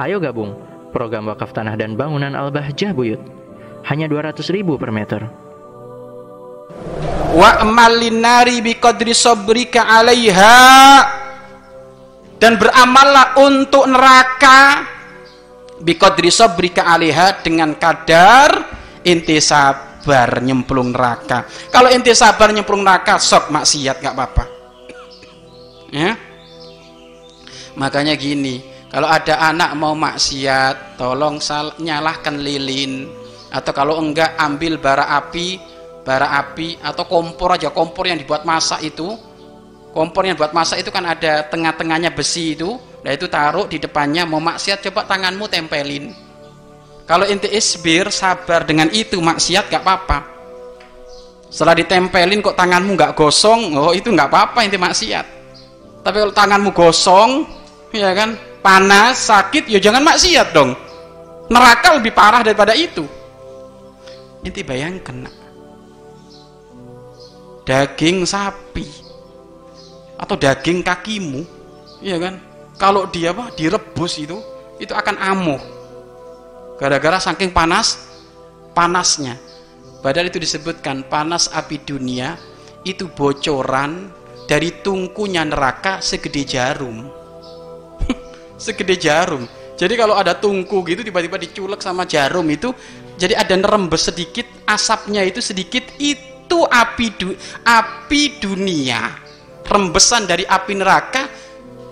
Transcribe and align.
Ayo 0.00 0.16
gabung 0.16 0.56
program 0.96 1.28
wakaf 1.28 1.52
tanah 1.52 1.76
dan 1.76 1.92
bangunan 1.92 2.32
Al-Bahjah 2.32 2.96
Buyut. 2.96 3.20
Hanya 3.84 4.08
200 4.08 4.40
ribu 4.48 4.80
per 4.80 4.88
meter. 4.88 5.28
Wa 7.36 7.60
amalin 7.60 8.24
nari 8.24 8.64
biqadri 8.64 9.12
sabrika 9.12 9.84
'alaiha 9.84 10.56
dan 12.40 12.56
beramallah 12.56 13.36
untuk 13.44 13.84
neraka 13.92 14.88
biqadri 15.84 16.32
sabrika 16.32 16.88
'alaiha 16.88 17.44
dengan 17.44 17.76
kadar 17.76 18.72
inti 19.04 19.36
sabar 19.36 20.40
nyemplung 20.40 20.96
neraka. 20.96 21.44
Kalau 21.68 21.92
inti 21.92 22.16
sabar 22.16 22.56
nyemplung 22.56 22.80
neraka 22.80 23.20
sok 23.20 23.52
maksiat 23.52 24.00
gak 24.00 24.16
apa-apa. 24.16 24.44
Ya. 25.92 26.16
Makanya 27.78 28.18
gini, 28.18 28.69
kalau 28.90 29.06
ada 29.06 29.38
anak 29.38 29.70
mau 29.78 29.94
maksiat, 29.94 30.98
tolong 30.98 31.38
nyalahkan 31.78 32.42
lilin. 32.42 33.06
Atau 33.54 33.70
kalau 33.70 34.02
enggak 34.02 34.34
ambil 34.34 34.82
bara 34.82 35.14
api, 35.14 35.62
bara 36.02 36.42
api 36.42 36.74
atau 36.82 37.06
kompor 37.06 37.54
aja, 37.54 37.70
kompor 37.70 38.10
yang 38.10 38.18
dibuat 38.18 38.42
masak 38.42 38.82
itu. 38.82 39.14
Kompor 39.94 40.26
yang 40.26 40.38
buat 40.38 40.54
masak 40.54 40.82
itu 40.82 40.90
kan 40.90 41.06
ada 41.06 41.46
tengah-tengahnya 41.50 42.14
besi 42.14 42.58
itu. 42.58 42.78
Nah 43.06 43.10
itu 43.14 43.30
taruh 43.30 43.70
di 43.70 43.78
depannya, 43.78 44.26
mau 44.26 44.42
maksiat 44.42 44.82
coba 44.90 45.06
tanganmu 45.06 45.46
tempelin. 45.46 46.10
Kalau 47.06 47.26
inti 47.26 47.50
isbir, 47.50 48.10
sabar 48.10 48.62
dengan 48.62 48.86
itu 48.90 49.18
maksiat 49.18 49.66
gak 49.66 49.82
apa-apa. 49.82 50.18
Setelah 51.50 51.74
ditempelin 51.74 52.38
kok 52.38 52.54
tanganmu 52.54 52.94
nggak 52.94 53.18
gosong, 53.18 53.74
oh 53.74 53.90
itu 53.90 54.14
nggak 54.14 54.30
apa-apa 54.30 54.62
inti 54.62 54.78
maksiat. 54.78 55.26
Tapi 56.06 56.16
kalau 56.22 56.30
tanganmu 56.30 56.70
gosong, 56.70 57.42
ya 57.90 58.14
kan, 58.14 58.38
panas, 58.60 59.28
sakit, 59.28 59.68
ya 59.68 59.80
jangan 59.80 60.04
maksiat 60.04 60.52
dong. 60.54 60.76
Neraka 61.50 61.98
lebih 61.98 62.14
parah 62.14 62.46
daripada 62.46 62.76
itu. 62.76 63.04
Inti 64.40 64.64
bayangkan, 64.64 65.28
daging 67.68 68.24
sapi 68.24 68.88
atau 70.16 70.36
daging 70.38 70.80
kakimu, 70.80 71.44
ya 72.00 72.16
kan? 72.16 72.40
Kalau 72.80 73.04
dia 73.12 73.36
apa 73.36 73.52
direbus 73.52 74.16
itu, 74.16 74.40
itu 74.80 74.96
akan 74.96 75.20
amuh. 75.20 75.60
Gara-gara 76.80 77.20
saking 77.20 77.52
panas, 77.52 78.08
panasnya. 78.72 79.36
Padahal 80.00 80.32
itu 80.32 80.40
disebutkan 80.40 81.04
panas 81.12 81.52
api 81.52 81.76
dunia 81.84 82.40
itu 82.88 83.12
bocoran 83.12 84.08
dari 84.48 84.80
tungkunya 84.80 85.44
neraka 85.44 86.00
segede 86.00 86.48
jarum 86.48 87.19
segede 88.60 89.00
jarum. 89.00 89.48
Jadi 89.80 89.96
kalau 89.96 90.12
ada 90.12 90.36
tungku 90.36 90.84
gitu 90.84 91.00
tiba-tiba 91.00 91.40
diculek 91.40 91.80
sama 91.80 92.04
jarum 92.04 92.44
itu 92.52 92.68
jadi 93.16 93.40
ada 93.40 93.56
nerembes 93.56 94.12
sedikit 94.12 94.44
asapnya 94.68 95.24
itu 95.24 95.40
sedikit 95.40 95.88
itu 95.96 96.58
api 96.68 97.06
du, 97.16 97.32
api 97.64 98.36
dunia. 98.36 99.16
Rembesan 99.64 100.28
dari 100.28 100.44
api 100.44 100.72
neraka 100.76 101.22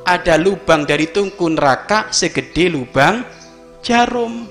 ada 0.05 0.37
lubang 0.37 0.85
dari 0.85 1.09
tungku 1.09 1.49
neraka 1.49 2.13
segede 2.13 2.69
lubang 2.69 3.25
jarum. 3.81 4.49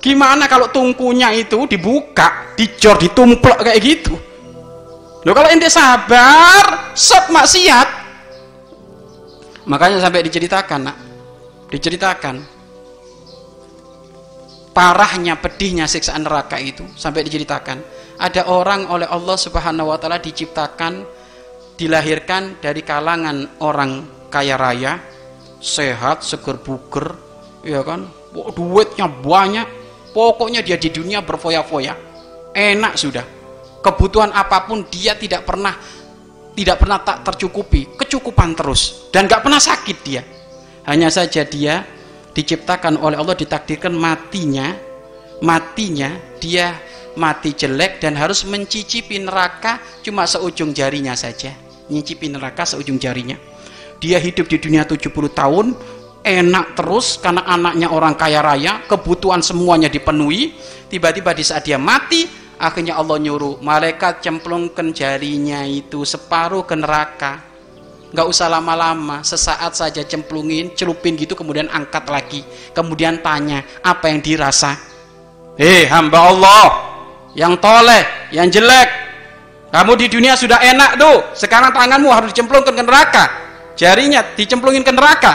Gimana 0.00 0.48
kalau 0.48 0.72
tungkunya 0.72 1.30
itu 1.36 1.68
dibuka 1.68 2.56
dijor 2.56 2.96
ditumplok 2.96 3.62
kayak 3.62 3.78
gitu? 3.84 4.16
Loh 5.20 5.34
kalau 5.36 5.52
ente 5.52 5.68
sabar, 5.68 6.96
sok 6.96 7.28
maksiat. 7.28 7.99
Makanya 9.70 10.02
sampai 10.02 10.26
diceritakan, 10.26 10.80
nak. 10.82 10.96
Diceritakan. 11.70 12.36
Parahnya, 14.74 15.38
pedihnya 15.38 15.86
siksaan 15.86 16.26
neraka 16.26 16.58
itu 16.58 16.82
sampai 16.98 17.22
diceritakan. 17.22 17.78
Ada 18.18 18.50
orang 18.50 18.90
oleh 18.90 19.06
Allah 19.06 19.38
Subhanahu 19.38 19.94
wa 19.94 19.98
taala 19.98 20.18
diciptakan 20.18 21.06
dilahirkan 21.78 22.60
dari 22.60 22.82
kalangan 22.82 23.62
orang 23.62 24.04
kaya 24.28 24.58
raya, 24.58 25.00
sehat, 25.62 26.26
seger 26.26 26.58
buger, 26.60 27.14
ya 27.62 27.80
kan? 27.86 28.10
Duitnya 28.34 29.06
banyak. 29.06 29.78
Pokoknya 30.10 30.66
dia 30.66 30.74
di 30.74 30.90
dunia 30.90 31.22
berfoya-foya. 31.22 31.94
Enak 32.50 32.98
sudah 32.98 33.22
kebutuhan 33.80 34.30
apa 34.34 34.68
pun 34.68 34.84
dia 34.90 35.16
tidak 35.16 35.46
pernah 35.46 35.72
tidak 36.60 36.76
pernah 36.84 37.00
tak 37.00 37.24
tercukupi 37.24 37.96
kecukupan 37.96 38.52
terus. 38.52 39.08
Dan 39.08 39.24
gak 39.24 39.40
pernah 39.40 39.56
sakit 39.56 39.98
dia. 40.04 40.20
Hanya 40.84 41.08
saja 41.08 41.48
dia 41.48 41.88
diciptakan 42.36 43.00
oleh 43.00 43.16
Allah 43.16 43.32
ditakdirkan 43.32 43.96
matinya 43.96 44.76
matinya 45.40 46.12
dia 46.36 46.76
mati 47.16 47.56
jelek 47.56 47.98
dan 47.98 48.14
harus 48.14 48.46
mencicipi 48.46 49.18
neraka 49.18 49.80
cuma 50.04 50.28
seujung 50.28 50.76
jarinya 50.76 51.16
saja. 51.16 51.56
Mencicipi 51.88 52.28
neraka 52.28 52.68
seujung 52.68 53.00
jarinya. 53.00 53.40
Dia 54.00 54.20
hidup 54.20 54.48
di 54.48 54.60
dunia 54.60 54.84
70 54.84 55.10
tahun 55.32 55.66
enak 56.20 56.76
terus 56.76 57.16
karena 57.16 57.44
anaknya 57.48 57.88
orang 57.88 58.12
kaya 58.16 58.44
raya 58.44 58.84
kebutuhan 58.84 59.40
semuanya 59.40 59.88
dipenuhi. 59.88 60.54
Tiba-tiba 60.92 61.32
di 61.32 61.44
saat 61.44 61.64
dia 61.64 61.80
mati 61.80 62.28
akhirnya 62.60 63.00
Allah 63.00 63.16
nyuruh 63.16 63.56
malaikat 63.64 64.20
cemplungkan 64.20 64.92
jarinya 64.92 65.64
itu 65.64 66.04
separuh 66.04 66.68
ke 66.68 66.76
neraka. 66.76 67.40
Nggak 68.12 68.26
usah 68.26 68.52
lama-lama 68.52 69.24
sesaat 69.24 69.72
saja 69.72 70.04
cemplungin 70.04 70.76
celupin 70.76 71.16
gitu 71.16 71.32
kemudian 71.32 71.72
angkat 71.72 72.04
lagi. 72.12 72.44
Kemudian 72.76 73.24
tanya 73.24 73.64
apa 73.80 74.12
yang 74.12 74.20
dirasa? 74.20 74.76
Hei 75.56 75.88
hamba 75.88 76.28
Allah. 76.28 76.68
Yang 77.32 77.62
toleh 77.62 78.02
yang 78.36 78.52
jelek. 78.52 78.88
Kamu 79.70 79.94
di 79.94 80.10
dunia 80.10 80.34
sudah 80.34 80.58
enak 80.60 80.98
tuh. 80.98 81.18
Sekarang 81.32 81.70
tanganmu 81.70 82.10
harus 82.10 82.34
dicemplungkan 82.34 82.74
ke 82.74 82.82
neraka. 82.84 83.24
Jarinya 83.78 84.34
dicemplungin 84.34 84.82
ke 84.82 84.92
neraka. 84.92 85.32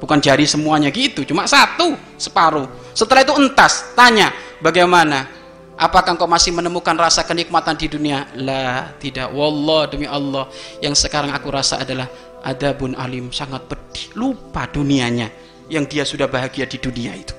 Bukan 0.00 0.16
jari 0.24 0.48
semuanya 0.48 0.88
gitu 0.88 1.28
cuma 1.28 1.44
satu 1.44 1.92
separuh. 2.16 2.64
Setelah 2.96 3.20
itu 3.20 3.36
entas 3.36 3.92
tanya 3.92 4.32
bagaimana 4.64 5.39
Apakah 5.80 6.12
engkau 6.12 6.28
masih 6.28 6.52
menemukan 6.52 6.92
rasa 6.92 7.24
kenikmatan 7.24 7.72
di 7.72 7.88
dunia? 7.88 8.28
Lah, 8.36 8.92
tidak. 9.00 9.32
Wallah 9.32 9.88
demi 9.88 10.04
Allah, 10.04 10.44
yang 10.84 10.92
sekarang 10.92 11.32
aku 11.32 11.48
rasa 11.48 11.80
adalah 11.80 12.04
adabun 12.44 12.92
alim, 12.92 13.32
sangat 13.32 13.64
pedih. 13.64 14.12
Lupa 14.12 14.68
dunianya 14.68 15.32
yang 15.72 15.88
dia 15.88 16.04
sudah 16.04 16.28
bahagia 16.28 16.68
di 16.68 16.76
dunia 16.76 17.16
itu. 17.16 17.32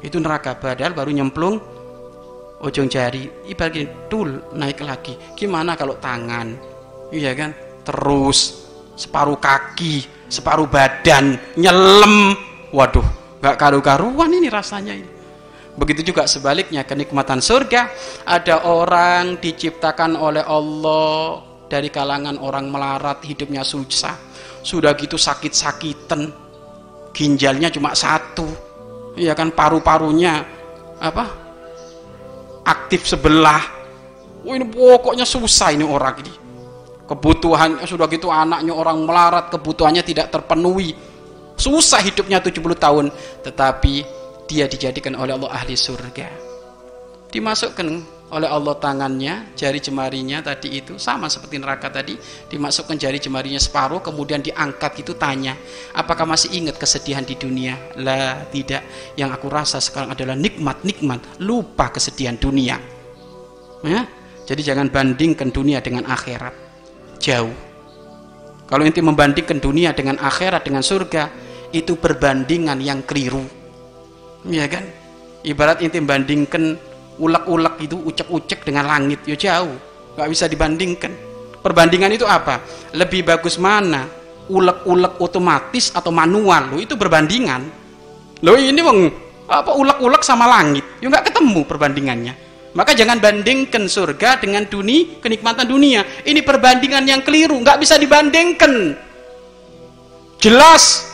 Itu 0.00 0.16
neraka 0.16 0.56
padahal 0.56 0.96
baru 0.96 1.12
nyemplung 1.12 1.60
ujung 2.64 2.88
jari. 2.88 3.28
Ibaratnya 3.52 4.08
tul 4.08 4.40
naik 4.56 4.80
lagi. 4.80 5.36
Gimana 5.36 5.76
kalau 5.76 6.00
tangan? 6.00 6.56
Iya 7.12 7.36
kan? 7.36 7.52
Terus 7.84 8.64
separuh 8.96 9.36
kaki, 9.36 10.08
separuh 10.32 10.64
badan 10.64 11.36
nyelem. 11.60 12.32
Waduh, 12.72 13.04
gak 13.44 13.60
karu-karuan 13.60 14.32
ini 14.32 14.48
rasanya 14.48 14.96
ini. 14.96 15.15
Begitu 15.76 16.12
juga 16.12 16.24
sebaliknya 16.24 16.88
kenikmatan 16.88 17.44
surga 17.44 17.92
ada 18.24 18.64
orang 18.64 19.36
diciptakan 19.36 20.16
oleh 20.16 20.40
Allah 20.40 21.44
dari 21.68 21.92
kalangan 21.92 22.40
orang 22.40 22.72
melarat 22.72 23.20
hidupnya 23.20 23.60
susah. 23.60 24.16
Sudah 24.64 24.96
gitu 24.96 25.20
sakit-sakitan. 25.20 26.32
Ginjalnya 27.12 27.68
cuma 27.68 27.92
satu. 27.92 28.48
Ya 29.20 29.36
kan 29.36 29.52
paru-parunya 29.52 30.44
apa? 30.96 31.24
Aktif 32.64 33.04
sebelah. 33.04 33.62
Oh, 34.46 34.54
ini 34.56 34.64
pokoknya 34.64 35.28
susah 35.28 35.76
ini 35.76 35.84
orang 35.84 36.16
ini. 36.24 36.32
Kebutuhannya 37.06 37.86
sudah 37.86 38.10
gitu 38.10 38.32
anaknya 38.34 38.74
orang 38.74 39.06
melarat, 39.06 39.46
kebutuhannya 39.54 40.02
tidak 40.02 40.34
terpenuhi. 40.34 40.94
Susah 41.54 42.02
hidupnya 42.02 42.42
70 42.42 42.74
tahun, 42.74 43.06
tetapi 43.46 44.02
dia 44.46 44.70
dijadikan 44.70 45.18
oleh 45.18 45.34
Allah 45.34 45.50
ahli 45.50 45.74
surga. 45.74 46.30
Dimasukkan 47.30 48.16
oleh 48.26 48.50
Allah 48.50 48.74
tangannya 48.74 49.54
jari 49.54 49.78
jemarinya 49.78 50.42
tadi 50.42 50.82
itu 50.82 50.98
sama 50.98 51.30
seperti 51.30 51.62
neraka 51.62 51.86
tadi 51.86 52.18
dimasukkan 52.50 52.98
jari 52.98 53.22
jemarinya 53.22 53.62
separuh 53.62 54.02
kemudian 54.02 54.42
diangkat 54.42 55.06
itu 55.06 55.14
tanya 55.14 55.54
apakah 55.94 56.26
masih 56.26 56.50
ingat 56.58 56.74
kesedihan 56.74 57.22
di 57.22 57.38
dunia? 57.38 57.78
Lah 57.98 58.46
tidak. 58.50 59.14
Yang 59.14 59.30
aku 59.38 59.46
rasa 59.46 59.78
sekarang 59.78 60.10
adalah 60.14 60.34
nikmat-nikmat 60.34 61.38
lupa 61.42 61.94
kesedihan 61.94 62.34
dunia. 62.34 62.82
Ya? 63.86 64.02
Jadi 64.46 64.62
jangan 64.62 64.90
bandingkan 64.90 65.50
dunia 65.50 65.78
dengan 65.82 66.06
akhirat. 66.06 66.54
Jauh. 67.22 67.54
Kalau 68.66 68.82
inti 68.82 68.98
membandingkan 68.98 69.62
dunia 69.62 69.94
dengan 69.94 70.18
akhirat 70.18 70.66
dengan 70.66 70.82
surga 70.82 71.30
itu 71.70 71.94
perbandingan 71.94 72.82
yang 72.82 73.06
keliru 73.06 73.55
ya 74.50 74.66
kan? 74.70 74.84
Ibarat 75.46 75.82
inti 75.82 76.02
bandingkan 76.02 76.74
ulek-ulek 77.22 77.82
itu 77.82 77.96
ucek-ucek 77.98 78.66
dengan 78.66 78.90
langit. 78.90 79.22
Ya 79.26 79.38
jauh 79.38 79.74
nggak 80.18 80.28
bisa 80.30 80.50
dibandingkan. 80.50 81.12
Perbandingan 81.62 82.14
itu 82.14 82.26
apa? 82.26 82.62
Lebih 82.94 83.26
bagus 83.26 83.58
mana? 83.58 84.06
Ulek-ulek 84.46 85.18
otomatis 85.18 85.90
atau 85.90 86.14
manual? 86.14 86.70
Lo 86.70 86.78
itu 86.78 86.94
berbandingan 86.94 87.86
lo 88.44 88.52
ini 88.60 88.80
bang 88.84 89.00
apa 89.46 89.72
ulek-ulek 89.78 90.20
sama 90.26 90.44
langit? 90.50 90.84
Ya 91.00 91.08
nggak 91.08 91.32
ketemu 91.32 91.64
perbandingannya. 91.64 92.34
Maka 92.76 92.92
jangan 92.92 93.16
bandingkan 93.16 93.88
surga 93.88 94.36
dengan 94.36 94.68
dunia 94.68 95.22
kenikmatan 95.24 95.64
dunia. 95.64 96.04
Ini 96.26 96.44
perbandingan 96.44 97.08
yang 97.08 97.24
keliru 97.24 97.56
nggak 97.56 97.80
bisa 97.80 97.96
dibandingkan. 97.96 98.92
Jelas 100.36 101.08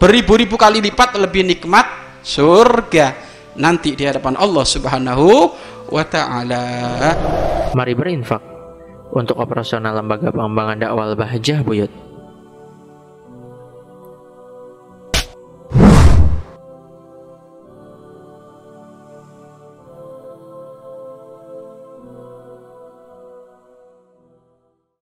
beribu-ribu 0.00 0.56
kali 0.56 0.80
lipat 0.80 1.12
lebih 1.20 1.44
nikmat 1.44 1.84
surga 2.22 3.06
nanti 3.58 3.92
di 3.92 4.06
hadapan 4.06 4.38
Allah 4.38 4.64
Subhanahu 4.64 5.28
wa 5.92 6.04
taala. 6.06 6.64
Mari 7.76 7.92
berinfak 7.92 8.42
untuk 9.12 9.36
operasional 9.36 10.00
lembaga 10.00 10.32
pengembangan 10.32 10.76
dakwah 10.80 11.12
Bahjah 11.12 11.60
Buyut. 11.60 12.11